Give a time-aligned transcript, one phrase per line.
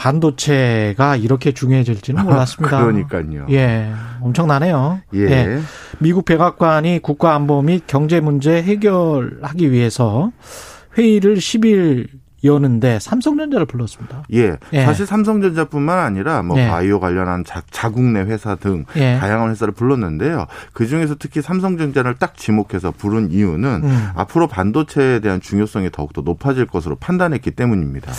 [0.00, 2.80] 반도체가 이렇게 중요해질지는 몰랐습니다.
[2.80, 3.46] 그러니까요.
[3.50, 3.92] 예,
[4.22, 5.00] 엄청나네요.
[5.14, 5.60] 예.
[5.98, 10.32] 미국 백악관이 국가안보 및 경제 문제 해결하기 위해서
[10.96, 12.08] 회의를 10일
[12.42, 14.24] 여는데 삼성전자를 불렀습니다.
[14.32, 14.56] 예.
[14.72, 14.84] 예.
[14.84, 16.68] 사실 삼성전자뿐만 아니라 뭐 예.
[16.68, 19.18] 바이오 관련한 자, 자국 내 회사 등 예.
[19.18, 20.46] 다양한 회사를 불렀는데요.
[20.72, 24.08] 그 중에서 특히 삼성전자를 딱 지목해서 부른 이유는 음.
[24.14, 28.10] 앞으로 반도체에 대한 중요성이 더욱더 높아질 것으로 판단했기 때문입니다.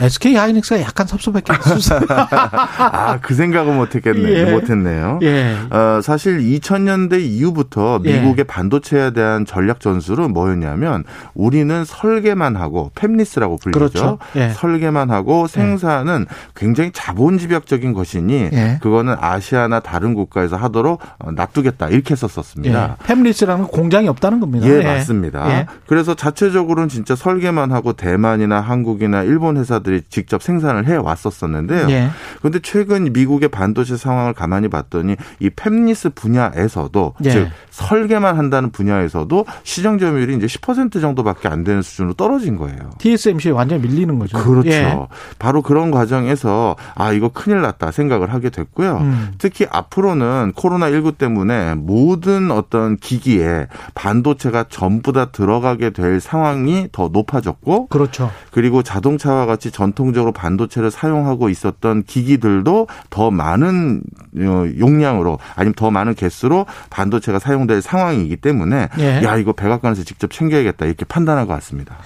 [0.00, 2.00] SK 하이닉스가 약간 섭섭했겠어요.
[2.08, 4.30] 아, 그 생각은 못했겠네.
[4.30, 4.50] 예.
[4.50, 5.18] 못했네요.
[5.22, 5.56] 예.
[5.70, 8.20] 어, 사실 2000년대 이후부터 예.
[8.20, 13.78] 미국의 반도체에 대한 전략 전술은 뭐였냐면 우리는 설계만 하고 팹리스라고 불리죠.
[13.78, 14.18] 그렇죠.
[14.36, 14.50] 예.
[14.50, 18.78] 설계만 하고 생산은 굉장히 자본집약적인 것이니 예.
[18.80, 22.96] 그거는 아시아나 다른 국가에서 하도록 어, 놔두겠다 이렇게 했었습니다.
[23.00, 23.04] 예.
[23.04, 24.66] 팸리스라는 건 공장이 없다는 겁니다.
[24.68, 25.50] 예, 맞습니다.
[25.50, 25.66] 예.
[25.86, 31.90] 그래서 자체적으로는 진짜 설계만 하고 대만이나 한국이나 일본 회사들 이 직접 생산을 해 왔었었는데요.
[31.90, 32.10] 예.
[32.38, 37.30] 그런데 최근 미국의 반도체 상황을 가만히 봤더니 이 팹리스 분야에서도 예.
[37.30, 42.90] 즉 설계만 한다는 분야에서도 시장 점유율이 이제 10% 정도밖에 안 되는 수준으로 떨어진 거예요.
[42.98, 44.38] TSMC에 완전히 밀리는 거죠.
[44.38, 44.68] 그렇죠.
[44.68, 44.98] 예.
[45.38, 48.98] 바로 그런 과정에서 아 이거 큰일 났다 생각을 하게 됐고요.
[48.98, 49.32] 음.
[49.38, 57.08] 특히 앞으로는 코로나 19 때문에 모든 어떤 기기에 반도체가 전부 다 들어가게 될 상황이 더
[57.12, 58.30] 높아졌고 그렇죠.
[58.50, 64.02] 그리고 자동차와 같이 전통적으로 반도체를 사용하고 있었던 기기들도 더 많은
[64.40, 69.22] 어, 용량으로 아니면 더 많은 개수로 반도체가 사용될 상황이기 때문에 예.
[69.22, 71.96] 야 이거 백악관에서 직접 챙겨야겠다 이렇게 판단한 것 같습니다.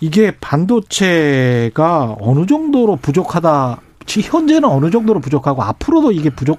[0.00, 3.80] 이게 반도체가 어느 정도로 부족하다.
[4.04, 6.58] 지- 현재는 어느 정도로 부족하고 앞으로도 이게 부족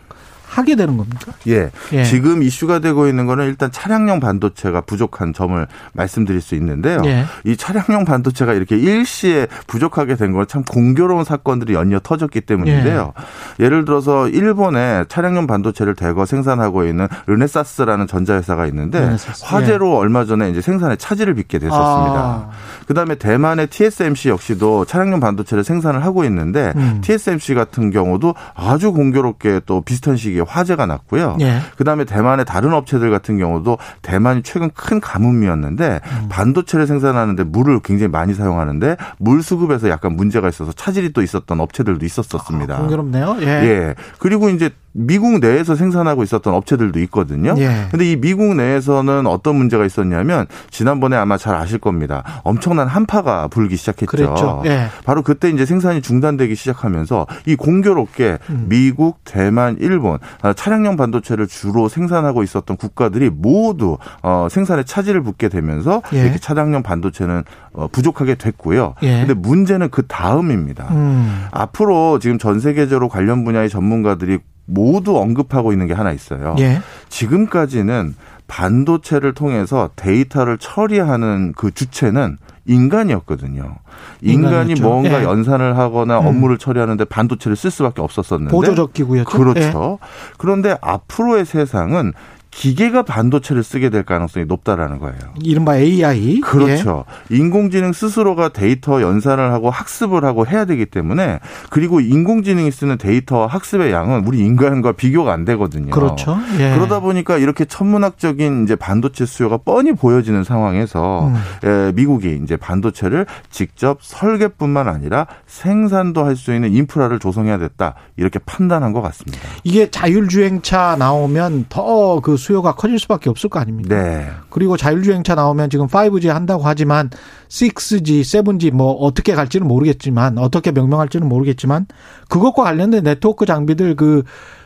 [0.53, 1.31] 하게 되는 겁니까?
[1.47, 1.71] 예.
[1.93, 2.03] 예.
[2.03, 7.01] 지금 이슈가 되고 있는 거는 일단 차량용 반도체가 부족한 점을 말씀드릴 수 있는데요.
[7.05, 7.25] 예.
[7.43, 13.13] 이 차량용 반도체가 이렇게 일시에 부족하게 된 건 참 공교로운 사건들이 연이어 터졌기 때문인데요.
[13.59, 13.69] 예.
[13.69, 19.45] 를 들어서 일본에 차량용 반도체를 대거 생산하고 있는 르네사스라는 전자회사가 있는데 르네사스.
[19.45, 22.13] 화재로 얼마 전에 이제 생산에 차질을 빚게 됐었습니다.
[22.19, 22.49] 아.
[22.87, 26.99] 그다음에 대만의 TSMC 역시도 차량용 반도체를 생산을 하고 있는데 음.
[27.01, 31.37] TSMC 같은 경우도 아주 공교롭게 또 비슷한 시기에 화재가 났고요.
[31.41, 31.59] 예.
[31.77, 36.27] 그다음에 대만의 다른 업체들 같은 경우도 대만이 최근 큰 가뭄이었는데 음.
[36.29, 42.05] 반도체를 생산하는데 물을 굉장히 많이 사용하는데 물 수급에서 약간 문제가 있어서 차질이 또 있었던 업체들도
[42.05, 42.77] 있었었습니다.
[42.77, 43.37] 공교롭네요.
[43.41, 43.47] 예.
[43.47, 43.95] 예.
[44.19, 47.55] 그리고 이제 미국 내에서 생산하고 있었던 업체들도 있거든요.
[47.57, 47.87] 예.
[47.89, 52.23] 근데 이 미국 내에서는 어떤 문제가 있었냐면 지난번에 아마 잘 아실 겁니다.
[52.43, 54.05] 엄청난 한파가 불기 시작했죠.
[54.05, 54.61] 그랬죠.
[54.65, 54.87] 예.
[55.03, 58.65] 바로 그때 이제 생산이 중단되기 시작하면서 이 공교롭게 음.
[58.69, 65.49] 미국, 대만, 일본 아, 차량용 반도체를 주로 생산하고 있었던 국가들이 모두 어, 생산에 차질을 붓게
[65.49, 66.21] 되면서 예.
[66.21, 67.43] 이렇게 차량용 반도체는
[67.73, 68.93] 어, 부족하게 됐고요.
[69.01, 69.25] 예.
[69.25, 70.87] 근데 문제는 그 다음입니다.
[70.91, 71.47] 음.
[71.51, 76.55] 앞으로 지금 전 세계적으로 관련 분야의 전문가들이 모두 언급하고 있는 게 하나 있어요.
[76.59, 76.79] 예.
[77.09, 78.15] 지금까지는
[78.47, 83.77] 반도체를 통해서 데이터를 처리하는 그 주체는 인간이었거든요.
[84.21, 84.83] 인간이 인간이었죠.
[84.83, 85.23] 뭔가 예.
[85.23, 86.27] 연산을 하거나 음.
[86.27, 89.29] 업무를 처리하는데 반도체를 쓸 수밖에 없었었는데 보조적 기구였죠.
[89.33, 89.37] 예.
[89.37, 89.99] 그렇죠.
[90.37, 92.13] 그런데 앞으로의 세상은
[92.55, 95.17] 기계가 반도체를 쓰게 될 가능성이 높다라는 거예요.
[95.41, 96.41] 이른바 AI.
[96.41, 97.05] 그렇죠.
[97.29, 103.91] 인공지능 스스로가 데이터 연산을 하고 학습을 하고 해야 되기 때문에 그리고 인공지능이 쓰는 데이터 학습의
[103.91, 105.87] 양은 우리 인간과 비교가 안 되거든요.
[105.87, 105.91] 예.
[105.91, 106.37] 그렇죠.
[106.59, 106.75] 예.
[106.75, 111.35] 그러다 보니까 이렇게 천문학적인 이제 반도체 수요가 뻔히 보여지는 상황에서 음.
[111.67, 118.39] 에, 미국이 이제 반도체를 직접 설계뿐만 아니라 생산도 할 수 있는 인프라를 조성해야 됐다 이렇게
[118.39, 119.39] 판단한 것 같습니다.
[119.63, 123.95] 이게 자율주행차 나오면 더그 수요가 커질 수밖에 없을 거 아닙니까?
[123.95, 124.27] 네.
[124.49, 127.09] 그리고 자율주행차 나오면 지금 5G 한다고 하지만
[127.49, 131.87] 6G, 7G 뭐 어떻게 갈지는 모르겠지만 어떻게 명명할지는 모르겠지만
[132.29, 134.23] 그것과 관련된 네트워크 장비들 그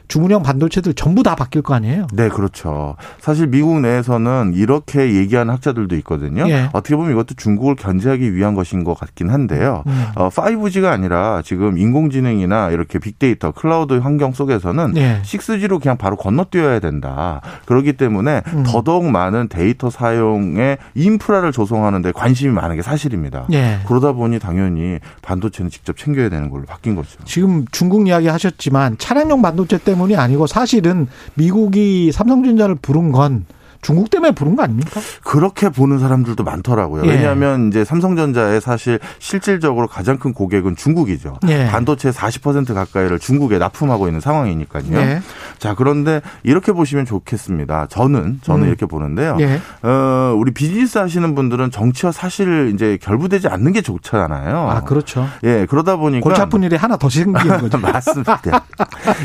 [0.08, 2.08] 주문형 반도체들 전부 다 바뀔 거 아니에요?
[2.14, 2.96] 네, 그렇죠.
[3.20, 6.48] 사실 미국 내에서는 이렇게 얘기하는 학자들도 있거든요.
[6.50, 6.70] 예.
[6.74, 9.84] 어떻게 보면 이것도 중국을 견제하기 위한 것인 것 같긴 한데요.
[9.88, 10.06] 음.
[10.16, 15.22] 어, 5G가 아니라 지금 인공지능이나 이렇게 빅데이터, 클라우드 환경 속에서는 예.
[15.24, 17.42] 6G로 그냥 바로 건너뛰어야 된다.
[17.66, 18.64] 그렇기 때문에 음.
[18.66, 23.48] 더더욱 많은 데이터 사용에 인프라를 조성하는 데 관심이 많은 게 사실입니다.
[23.52, 23.80] 예.
[23.88, 27.18] 그러다 보니 당연히 반도체는 직접 챙겨야 되는 걸로 바뀐 거죠.
[27.26, 33.46] 지금 중국 이야기 하셨지만 차량용 반도체 때문 이 아니고 사실은 미국이 삼성전자를 부른 건
[33.88, 35.00] 중국 때문에 부른 거 아닙니까?
[35.24, 37.06] 그렇게 보는 사람들도 많더라고요.
[37.06, 37.10] 예.
[37.10, 41.38] 왜냐하면 이제 삼성전자의 사실 실질적으로 가장 큰 고객은 중국이죠.
[41.48, 41.68] 예.
[41.68, 44.84] 반도체 40% 가까이를 중국에 납품하고 있는 상황이니까요.
[44.92, 45.22] 예.
[45.58, 47.88] 자 그런데 이렇게 보시면 좋겠습니다.
[47.90, 48.68] 저는 저는 음.
[48.68, 49.38] 이렇게 보는데요.
[49.40, 49.62] 예.
[49.84, 54.70] 어, 우리 비즈니스 하시는 분들은 정치와 사실 이제 결부되지 않는 게 좋잖아요.
[54.70, 55.26] 아 그렇죠.
[55.46, 57.78] 예 그러다 보니까 골치 아픈 일이 하나 더 생기는 거죠.
[57.78, 58.42] 맞습니다.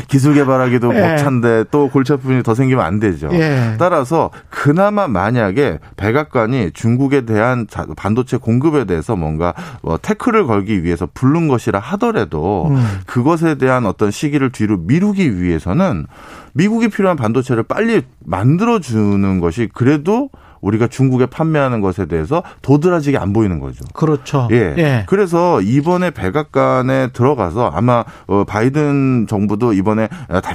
[0.07, 1.01] 기술 개발하기도 예.
[1.01, 3.27] 벅찬데 또 골치 아픈 일이 더 생기면 안 되죠.
[3.33, 3.75] 예.
[3.77, 7.65] 따라서 그나마 만약에 백악관이 중국에 대한
[7.97, 12.77] 반도체 공급에 대해서 뭔가 뭐 태클을 걸기 위해서 부른 것이라 하더라도 음.
[13.07, 16.05] 그것에 대한 어떤 시기를 뒤로 미루기 위해서는
[16.53, 20.29] 미국이 필요한 반도체를 빨리 만들어주는 것이 그래도
[20.63, 23.83] 우리가 중국에 판매하는 것에 대해서 도드라지게 안 보이는 거죠.
[23.93, 24.47] 그렇죠.
[24.51, 24.73] 예.
[24.77, 25.03] 예.
[25.07, 30.07] 그래서 이번에 백악관에 들어가서 아마 어, 바이든 정부도 이번에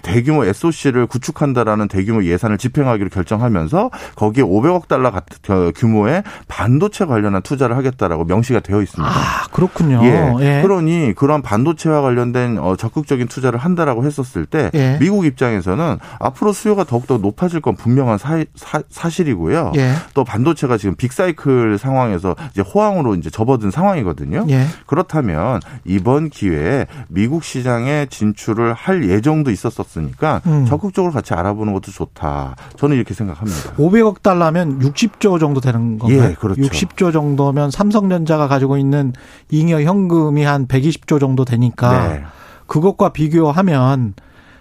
[0.03, 7.77] 대규모 SOC를 구축한다라는 대규모 예산을 집행하기로 결정하면서 거기에 500억 달러 같은 규모의 반도체 관련한 투자를
[7.77, 9.11] 하겠다라고 명시가 되어 있습니다.
[9.11, 10.01] 아, 그렇군요.
[10.05, 10.35] 예.
[10.41, 10.63] 예.
[10.63, 14.97] 그러니 그런 반도체와 관련된 어, 적극적인 투자를 한다라고 했었을 때 예.
[14.99, 18.43] 미국 입장에서는 앞으로 수요가 더욱더 높아질 건 분명한 사,
[18.89, 19.98] 사 실이고요 예.
[20.15, 24.47] 또 반도체가 지금 빅사이클 상황에서 이제 호황으로 이제 접어든 상황이거든요.
[24.51, 24.65] 예.
[24.87, 30.67] 그렇다면 이번 기회에 미국 시장에 진출을 할 예정도 있었었으니까 음.
[30.67, 32.57] 적극적으로 같이 알아보는 것도 좋다.
[32.77, 33.75] 저는 이렇게 생각합니다.
[33.77, 36.31] 500억 달러면 60조 정도 되는 건가요?
[36.31, 36.61] 예, 그렇죠.
[36.61, 39.13] 60조 정도면 삼성전자가 가지고 있는
[39.51, 42.25] 잉여 현금이 한 120조 정도 되니까 네.
[42.67, 44.15] 그것과 비교하면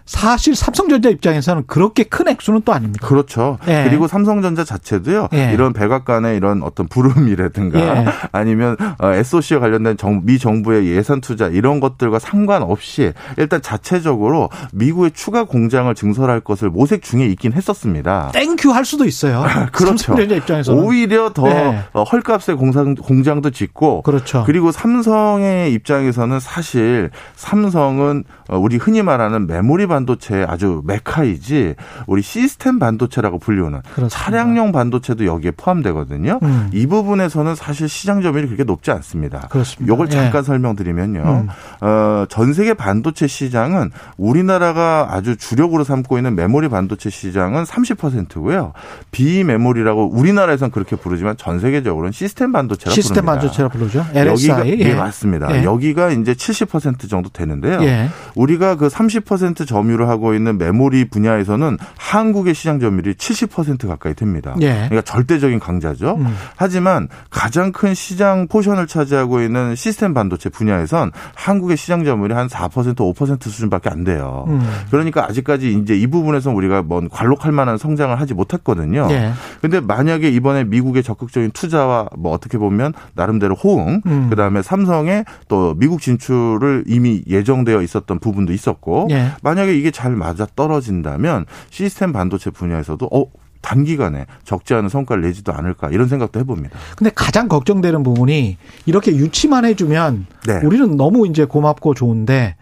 [0.08, 3.06] 사실 삼성전자 입장에서는 그렇게 큰 액수는 또 아닙니다.
[3.06, 3.60] 그렇죠.
[3.68, 3.84] 예.
[3.88, 5.28] 그리고 삼성전자 자체도요.
[5.34, 5.52] 예.
[5.54, 8.06] 이런 백악관의 이런 어떤 부름이라든가 예.
[8.32, 15.12] 아니면 SOC와 어, 관련된 정, 미 정부의 예산 투자 이런 것들과 상관없이 일단 자체적으로 미국의
[15.12, 18.32] 추가 공장을 증설할 것을 모색 중에 있긴 했었습니다.
[18.34, 19.44] Thank you 할 수도 있어요.
[19.74, 19.98] 그렇죠.
[19.98, 21.80] 삼성전자 입장에서 오히려 더 예.
[21.92, 24.44] 어, 헐값의 공장, 공장도 짓고 그렇죠.
[24.46, 32.22] 그리고 삼성의 입장에서는 사실 삼성은 어, 우리 흔히 말하는 메모리 반 도체의 아주 메카이지 우리
[32.22, 34.10] 시스템 반도체라고 불리우는 그렇습니다.
[34.10, 36.40] 차량용 반도체도 여기에 포함되거든요.
[36.44, 36.70] 음.
[36.74, 39.48] 이 부분에서는 사실 시장 점유율이 그렇게 높지 않습니다.
[39.50, 39.94] 그렇습니다.
[39.94, 40.46] 이걸 잠깐 예.
[40.46, 41.22] 설명드리면요.
[41.22, 41.48] 음.
[41.82, 48.74] 어, 전 세계 반도체 시장은 우리나라가 아주 주력으로 삼고 있는 메모리 반도체 시장은 30%고요.
[49.12, 53.42] 비메모리라고 우리나라에서는 그렇게 부르지만 전 세계적으로는 시스템 반도체라 시스템 부릅니다.
[53.42, 54.06] 반도체라 부르죠.
[54.14, 54.28] LSI.
[54.28, 55.56] 여기가 예, 예 맞습니다.
[55.56, 55.64] 예.
[55.64, 57.82] 여기가 이제 70% 정도 되는데요.
[57.84, 58.10] 예.
[58.36, 64.56] 우리가 그 30% 점유 를 하고 있는 메모리 분야에서는 한국의 시장 점유율이 70% 가까이 됩니다.
[64.62, 64.74] 예.
[64.74, 66.16] 그러니까 절대적인 강자죠.
[66.20, 66.36] 음.
[66.56, 72.96] 하지만 가장 큰 시장 포션을 차지하고 있는 시스템 반도체 분야에선 한국의 시장 점유율이 한 4%
[72.96, 74.46] 5% 수준밖에 안 돼요.
[74.48, 74.62] 음.
[74.92, 79.08] 그러니까 아직까지 이제 이 부분에서 우리가 뭐 괄목할 만한 성장을 하지 못했거든요.
[79.12, 79.32] 예.
[79.62, 84.30] 근데 만약에 이번에 미국의 적극적인 투자와 뭐 어떻게 보면 나름대로 호응, 음.
[84.30, 89.32] 그다음에 삼성의 또 미국 진출을 이미 예정되어 있었던 부분도 있었고 예.
[89.42, 93.26] 만약에 이게 잘 맞아 떨어진다면 시스템 반도체 분야에서도 어
[93.62, 96.78] 단기간에 적지 않은 성과를 내지도 않을까 이런 생각도 해봅니다.
[96.96, 100.60] 근데 가장 걱정되는 부분이 이렇게 유치만 해주면 네.
[100.64, 102.56] 우리는 너무 이제 고맙고 좋은데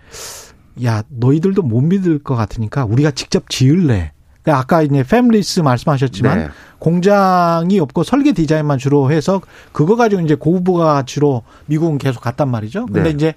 [0.83, 4.13] 야 너희들도 못 믿을 것 같으니까 우리가 직접 지을래.
[4.41, 6.47] 그러니까 아까 이제 패밀리스 말씀하셨지만 네.
[6.77, 12.85] 공장이 없고 설계 디자인만 주로 해서 그거 가지고 이제 고부가 가치로 미국은 계속 갔단 말이죠.
[12.85, 13.09] 근데 네.
[13.09, 13.33] 이제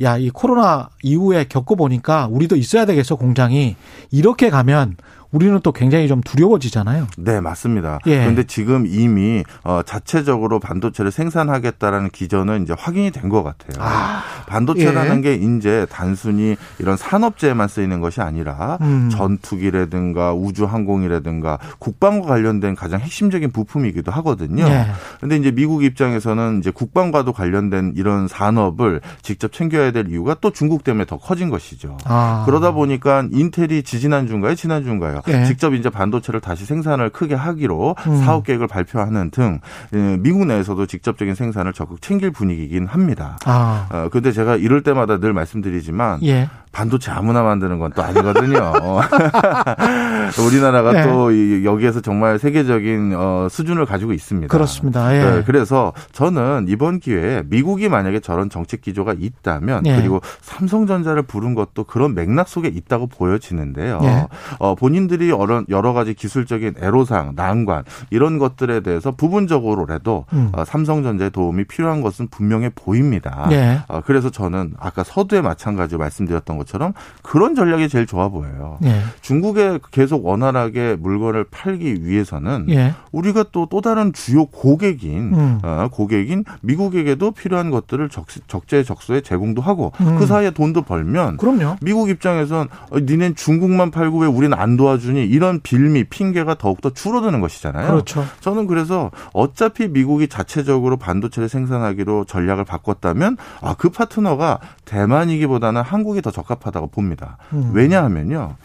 [0.00, 3.76] 야, 이 코로나 이후에 겪어보니까 우리도 있어야 되겠어, 공장이.
[4.10, 4.96] 이렇게 가면
[5.30, 7.06] 우리는 또 굉장히 좀 두려워지잖아요.
[7.18, 7.98] 네, 맞습니다.
[8.06, 8.20] 예.
[8.20, 13.76] 그런데 지금 이미 어, 자체적으로 반도체를 생산하겠다라는 기전은 이제 확인이 된 것 같아요.
[13.84, 15.20] 아, 반도체라는 예.
[15.20, 19.10] 게 이제 단순히 이런 산업재에만 쓰이는 것이 아니라 음.
[19.10, 24.64] 전투기라든가 우주항공이라든가 국방과 관련된 가장 핵심적인 부품이기도 하거든요.
[25.18, 25.38] 그런데 예.
[25.40, 31.04] 이제 미국 입장에서는 이제 국방과도 관련된 이런 산업을 직접 챙겨야 될 이유가 또 중국 때문에
[31.04, 31.98] 더 커진 것이죠.
[32.04, 32.44] 아.
[32.46, 34.54] 그러다 보니까 인텔이 지지난주인가요?
[34.54, 35.17] 지난주인가요?
[35.22, 35.42] 거예요.
[35.42, 35.44] 예.
[35.44, 38.16] 직접 이제 반도체를 다시 생산을 크게 하기로 음.
[38.18, 39.60] 사업 계획을 발표하는 등
[39.94, 43.38] 예, 미국 내에서도 직접적인 생산을 적극 챙길 분위기이긴 합니다.
[43.44, 43.86] 아.
[43.90, 46.48] 어, 근데 제가 이럴 때마다 늘 말씀드리지만 예.
[46.78, 48.72] 반도체 아무나 만드는 건 또 아니거든요.
[50.46, 51.02] 우리나라가 네.
[51.04, 54.48] 또 여기에서 정말 세계적인 어, 수준을 가지고 있습니다.
[54.48, 55.14] 그렇습니다.
[55.16, 55.24] 예.
[55.24, 59.96] 네, 그래서 저는 이번 기회에 미국이 만약에 저런 정책 기조가 있다면 예.
[59.96, 64.00] 그리고 삼성전자를 부른 것도 그런 맥락 속에 있다고 보여지는데요.
[64.02, 64.26] 예.
[64.58, 70.50] 어, 본인들이 여러, 여러 가지 기술적인 애로사항, 난관 이런 것들에 대해서 부분적으로라도 음.
[70.52, 73.48] 어, 삼성전자의 도움이 필요한 것은 분명해 보입니다.
[73.50, 73.80] 예.
[73.88, 78.78] 어, 그래서 저는 아까 서두에 마찬가지로 말씀드렸던 것 것처럼 그런 전략이 제일 좋아 보여요.
[78.84, 79.00] 예.
[79.20, 82.94] 중국에 계속 원활하게 물건을 팔기 위해서는 예.
[83.12, 85.58] 우리가 또또 다른 주요 고객인 음.
[85.62, 90.16] 어, 고객인 미국에게도 필요한 것들을 적, 적재적소에 제공도 하고 음.
[90.18, 91.76] 그 사이에 돈도 벌면 그럼요.
[91.80, 97.40] 미국 입장에선 어, 니넨 중국만 팔고 왜 우리는 안 도와주니 이런 빌미 핑계가 더욱더 줄어드는
[97.40, 97.88] 것이잖아요.
[97.88, 98.24] 그렇죠.
[98.40, 106.28] 저는 그래서 어차피 미국이 자체적으로 반도체를 생산하기로 전략을 바꿨다면 아, 그 파트너가 대만이기보다는 한국이 더
[106.30, 107.38] 적 합하다고 봅니다.
[107.52, 107.70] 음.
[107.74, 108.56] 왜냐하면요.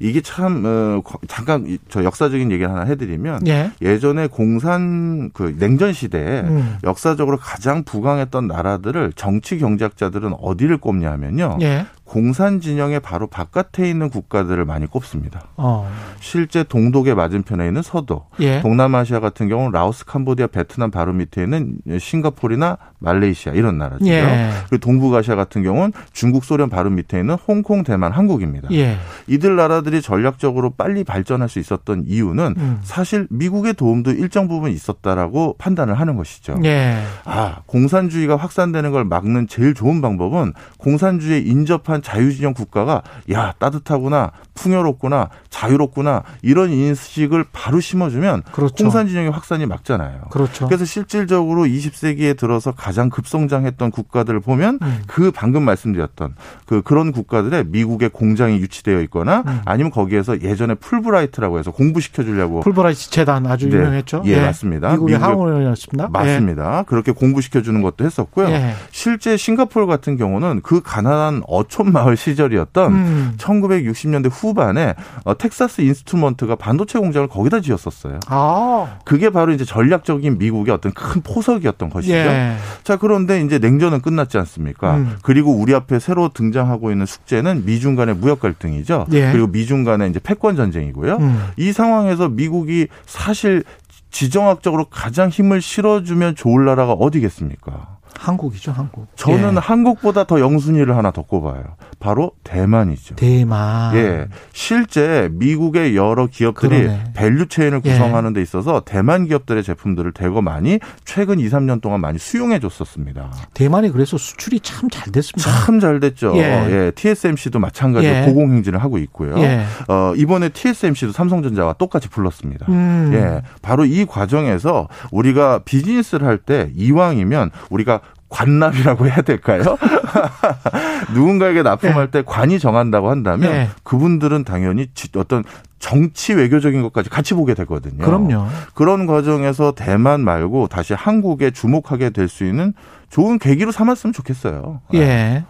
[0.00, 3.98] 이게 참 어, 잠깐 저 역사적인 얘기를 하나 해드리면 예.
[3.98, 6.78] 전에 공산 그 냉전 시대에 음.
[6.84, 11.58] 역사적으로 가장 부강했던 나라들을 정치 경제학자들은 어디를 꼽냐면요.
[11.62, 11.86] 예.
[12.08, 15.44] 공산 진영의 바로 바깥에 있는 국가들을 많이 꼽습니다.
[15.56, 15.88] 어.
[16.20, 18.60] 실제 동독의 맞은편에 있는 서도, 예.
[18.62, 24.06] 동남아시아 같은 경우는 라오스, 캄보디아, 베트남 바로 밑에 있는 싱가포르나 말레이시아 이런 나라죠.
[24.06, 24.50] 예.
[24.68, 28.68] 그리고 동북아시아 같은 경우는 중국, 소련 바로 밑에 있는 홍콩, 대만, 한국입니다.
[28.72, 28.96] 예.
[29.26, 32.80] 이들 나라들이 전략적으로 빨리 발전할 수 있었던 이유는 음.
[32.82, 36.58] 사실 미국의 도움도 일정 부분 있었다라고 판단을 하는 것이죠.
[36.64, 36.96] 예.
[37.26, 43.02] 아, 공산주의가 확산되는 걸 막는 제일 좋은 방법은 공산주의에 인접한 한 자유진영 국가가
[43.32, 48.74] 야 따뜻하구나 풍요롭구나 자유롭구나 이런 인식을 바로 심어주면 그렇죠.
[48.84, 50.22] 공산진영의 확산이 막잖아요.
[50.30, 50.66] 그렇죠.
[50.66, 55.02] 그래서 실질적으로 20세기에 들어서 가장 급성장했던 국가들을 보면 음.
[55.06, 56.34] 그 방금 말씀드렸던
[56.66, 59.60] 그 그런 국가들의 미국의 공장이 유치되어 있거나 음.
[59.64, 63.76] 아니면 거기에서 예전에 풀브라이트라고 해서 공부시켜 주려고 풀브라이트 재단 아주 네.
[63.76, 64.22] 유명했죠.
[64.26, 64.40] 예, 예.
[64.40, 64.92] 맞습니다.
[64.92, 66.08] 미국의 항원이었습니다.
[66.08, 66.78] 맞습니다.
[66.80, 66.84] 예.
[66.86, 68.48] 그렇게 공부시켜 주는 것도 했었고요.
[68.48, 68.74] 예.
[68.90, 73.34] 실제 싱가포르 같은 경우는 그 가난한 어촌 마을 시절이었던 음.
[73.38, 78.20] 1960년대 후반에 어, 텍사스 인스트루먼트가 반도체 공장을 거기다 지었었어요.
[78.28, 78.98] 아.
[79.04, 82.14] 그게 바로 이제 전략적인 미국의 어떤 큰 포석이었던 것이죠.
[82.14, 82.56] 예.
[82.84, 84.96] 자, 그런데 이제 냉전은 끝났지 않습니까?
[84.96, 85.16] 음.
[85.22, 89.06] 그리고 우리 앞에 새로 등장하고 있는 숙제는 미중 간의 무역 갈등이죠.
[89.12, 89.32] 예.
[89.32, 91.16] 그리고 미중 간의 이제 패권 전쟁이고요.
[91.16, 91.46] 음.
[91.56, 93.64] 이 상황에서 미국이 사실
[94.10, 97.97] 지정학적으로 가장 힘을 실어주면 좋을 나라가 어디겠습니까?
[98.18, 99.06] 한국이죠, 한국.
[99.16, 99.58] 저는 예.
[99.58, 101.62] 한국보다 더 영순위를 하나 더 꼽아요.
[102.00, 103.16] 바로 대만이죠.
[103.16, 103.94] 대만.
[103.96, 104.26] 예.
[104.52, 107.92] 실제 미국의 여러 기업들이 그런 value chain을 예.
[107.92, 113.30] 구성하는 데 있어서 대만 기업들의 제품들을 대거 많이 최근 2, 3년 동안 많이 수용해 줬었습니다.
[113.54, 115.50] 대만이 그래서 수출이 참 잘 됐습니다.
[115.64, 116.32] 참 잘 됐죠.
[116.36, 116.40] 예.
[116.42, 116.90] 예.
[116.94, 118.22] TSMC도 마찬가지로 예.
[118.26, 119.38] 고공 행진을 하고 있고요.
[119.38, 119.64] 예.
[119.88, 122.66] 어, 이번에 TSMC도 삼성전자와 똑같이 불렀습니다.
[122.68, 123.10] 음.
[123.14, 123.42] 예.
[123.62, 127.97] 바로 이 과정에서 우리가 비즈니스를 할 때 이왕이면 우리가
[128.28, 129.62] 관납이라고 해야 될까요?
[131.14, 132.10] 누군가에게 납품할 네.
[132.10, 133.68] 때 관이 정한다고 한다면 네.
[133.82, 135.44] 그분들은 당연히 어떤
[135.78, 138.04] 정치 외교적인 것까지 같이 보게 되거든요.
[138.04, 138.46] 그럼요.
[138.74, 142.74] 그런 과정에서 대만 말고 다시 한국에 주목하게 될 수 있는
[143.10, 144.80] 좋은 계기로 삼았으면 좋겠어요.
[144.94, 145.44] 예.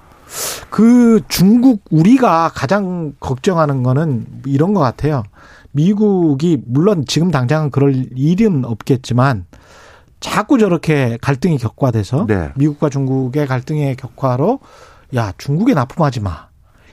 [0.70, 5.24] 그 중국 우리가 가장 걱정하는 거는 이런 것 같아요.
[5.72, 9.46] 미국이 물론 지금 당장은 그럴 일은 없겠지만
[10.20, 12.50] 자꾸 저렇게 갈등이 격화돼서 네.
[12.56, 14.60] 미국과 중국의 갈등의 격화로
[15.16, 16.47] 야 중국에 납품하지 마.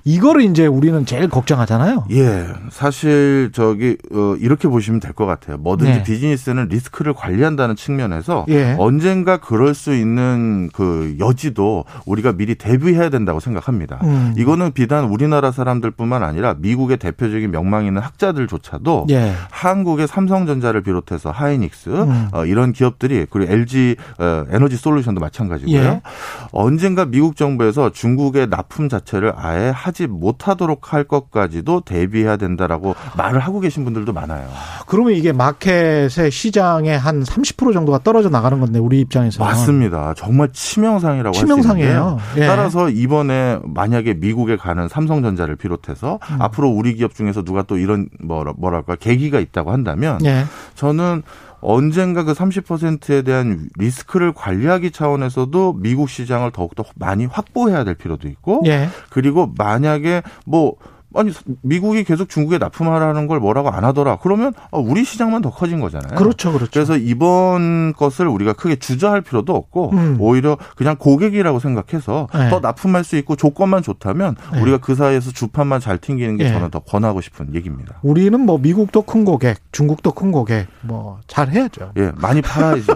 [0.08, 2.06] 이거를 이제 우리는 제일 걱정하잖아요.
[2.12, 2.46] 예.
[2.70, 5.58] 사실 저기 어 이렇게 보시면 될 것 같아요.
[5.58, 6.04] 뭐든지 네.
[6.04, 8.76] 비즈니스는 리스크를 관리한다는 측면에서 예.
[8.78, 14.00] 언젠가 그럴 수 있는 그 여지도 우리가 미리 대비해야 된다고 생각합니다.
[14.04, 14.34] 음.
[14.38, 19.32] 이거는 비단 우리나라 사람들뿐만 아니라 미국의 대표적인 명망 있는 학자들조차도 예.
[19.50, 22.28] 한국의 삼성전자를 비롯해서 하이닉스 음.
[22.34, 25.76] 어, 이런 기업들이 그리고 LG 어, 에너지 솔루션도 마찬가지고요.
[25.76, 26.02] 예.
[26.52, 33.40] 언젠가 미국 정부에서 중국의 납품 자체를 아예 하지 하지 못하도록 할 것까지도 대비해야 된다라고 말을
[33.40, 34.46] 하고 계신 분들도 많아요.
[34.88, 40.14] 그러면 이게 마켓의 시장의 한 30% 정도가 떨어져 나가는 건데 우리 입장에서 맞습니다.
[40.18, 42.20] 정말 치명상이라고 치명상이에요.
[42.38, 42.46] 예.
[42.46, 46.42] 따라서 이번에 만약에 미국에 가는 삼성전자를 비롯해서 음.
[46.42, 50.44] 앞으로 우리 기업 중에서 누가 또 이런 뭐랄까 계기가 있다고 한다면 예.
[50.76, 51.24] 저는
[51.66, 58.62] 언젠가 그 30%에 대한 리스크를 관리하기 차원에서도 미국 시장을 더욱더 많이 확보해야 될 필요도 있고
[58.68, 58.90] 예.
[59.10, 60.76] 그리고 만약에 뭐
[61.16, 61.32] 아니
[61.62, 64.18] 미국이 계속 중국에 납품하라는 걸 뭐라고 안 하더라.
[64.22, 66.18] 그러면 어, 우리 시장만 더 커진 거잖아요.
[66.18, 66.72] 그렇죠, 그렇죠.
[66.74, 70.18] 그래서 이번 것을 우리가 크게 주저할 필요도 없고 음.
[70.20, 72.50] 오히려 그냥 고객이라고 생각해서 네.
[72.50, 74.62] 더 납품할 수 있고 조건만 좋다면 네.
[74.62, 76.54] 우리가 그 사이에서 주판만 잘 튕기는 게 네.
[76.54, 78.00] 저는 더 권하고 싶은 얘기입니다.
[78.04, 81.92] 우리는 뭐 미국도 큰 고객, 중국도 큰 고객 뭐 잘 해야죠.
[81.98, 82.96] 예, 많이 팔아야죠.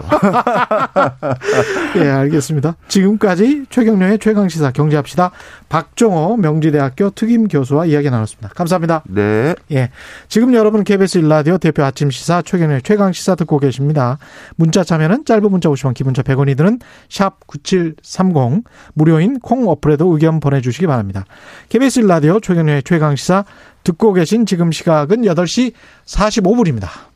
[1.96, 2.76] 예, 알겠습니다.
[2.88, 5.30] 지금까지 최경련의 최강 시사 경제합시다
[5.70, 8.50] 박종호 명지대학교 특임 교수와 이야기 나눴습니다.
[8.50, 9.04] 감사합니다.
[9.06, 9.54] 네.
[9.70, 9.90] 예.
[10.28, 14.18] 지금 여러분 KBS 일라디오 대표 아침 시사 최경의 최강 시사 듣고 계십니다.
[14.56, 20.60] 문자 참여는 짧은 문자 50원, 기본자 100원이 드는 샵 9730 무료인 콩 어플에도 의견 보내
[20.60, 21.24] 주시기 바랍니다.
[21.68, 23.44] KBS 일라디오 최경의 최강 시사
[23.84, 25.72] 듣고 계신 지금 시각은 8시
[26.04, 27.09] 45분입니다.